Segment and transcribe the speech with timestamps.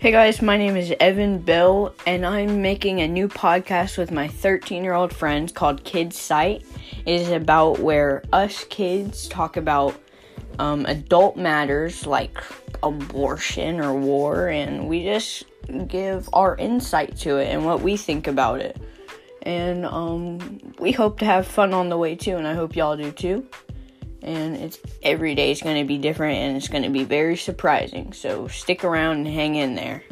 [0.00, 4.28] Hey guys, my name is Evan Bill, and I'm making a new podcast with my
[4.28, 6.64] 13 year old friends called Kids Sight.
[7.04, 10.00] It is about where us kids talk about
[10.60, 12.38] um, adult matters like
[12.84, 15.42] abortion or war, and we just
[15.88, 18.80] give our insight to it and what we think about it.
[19.42, 22.96] And um, we hope to have fun on the way too, and I hope y'all
[22.96, 23.48] do too
[24.22, 27.36] and it's every day is going to be different and it's going to be very
[27.36, 28.12] surprising.
[28.12, 30.02] So stick around and hang in there.